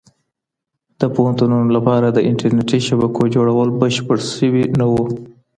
[0.99, 5.05] د پوهنتونونو لپاره د انټرنیټي شبکو جوړول بشپړ سوي نه وو.